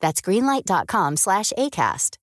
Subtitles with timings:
[0.00, 2.16] That's greenlight.com slash ACAST.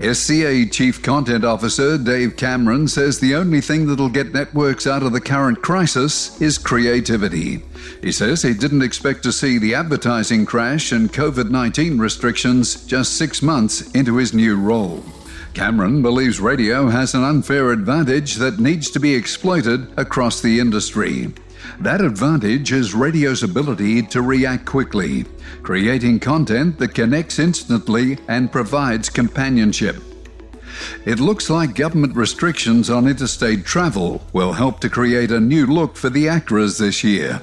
[0.00, 5.12] SCA Chief Content Officer Dave Cameron says the only thing that'll get networks out of
[5.12, 7.62] the current crisis is creativity.
[8.02, 13.16] He says he didn't expect to see the advertising crash and COVID 19 restrictions just
[13.16, 15.04] six months into his new role.
[15.52, 21.32] Cameron believes radio has an unfair advantage that needs to be exploited across the industry.
[21.80, 25.24] That advantage is radio's ability to react quickly,
[25.62, 29.96] creating content that connects instantly and provides companionship.
[31.04, 35.96] It looks like government restrictions on interstate travel will help to create a new look
[35.96, 37.40] for the ACRAs this year.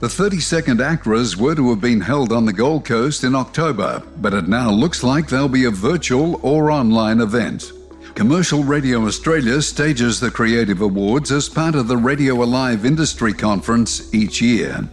[0.00, 4.34] The 32nd ACRAs were to have been held on the Gold Coast in October, but
[4.34, 7.72] it now looks like they'll be a virtual or online event.
[8.20, 14.12] Commercial Radio Australia stages the Creative Awards as part of the Radio Alive Industry Conference
[14.12, 14.86] each year.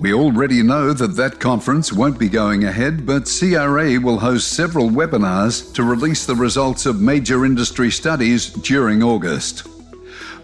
[0.00, 4.88] We already know that that conference won't be going ahead, but CRA will host several
[4.88, 9.68] webinars to release the results of major industry studies during August.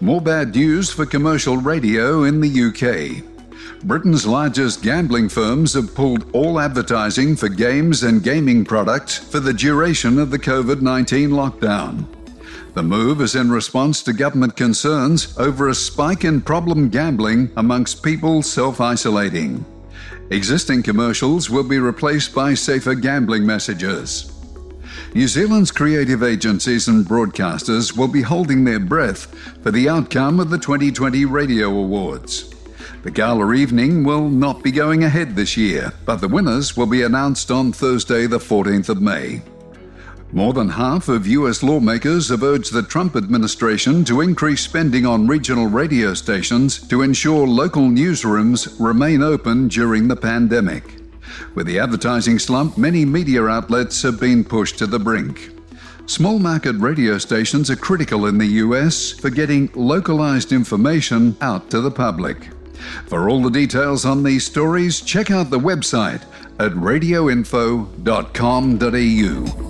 [0.00, 3.24] More bad news for commercial radio in the UK.
[3.82, 9.52] Britain's largest gambling firms have pulled all advertising for games and gaming products for the
[9.52, 12.06] duration of the COVID 19 lockdown.
[12.74, 18.02] The move is in response to government concerns over a spike in problem gambling amongst
[18.02, 19.64] people self isolating.
[20.30, 24.32] Existing commercials will be replaced by safer gambling messages.
[25.14, 29.26] New Zealand's creative agencies and broadcasters will be holding their breath
[29.64, 32.54] for the outcome of the 2020 Radio Awards.
[33.02, 37.02] The gala evening will not be going ahead this year, but the winners will be
[37.02, 39.42] announced on Thursday, the 14th of May.
[40.32, 45.26] More than half of US lawmakers have urged the Trump administration to increase spending on
[45.26, 50.98] regional radio stations to ensure local newsrooms remain open during the pandemic.
[51.56, 55.50] With the advertising slump, many media outlets have been pushed to the brink.
[56.06, 61.80] Small market radio stations are critical in the US for getting localized information out to
[61.80, 62.50] the public.
[63.06, 66.22] For all the details on these stories, check out the website
[66.60, 69.69] at radioinfo.com.au.